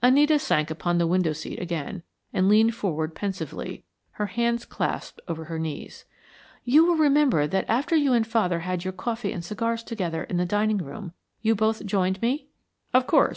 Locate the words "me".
12.22-12.46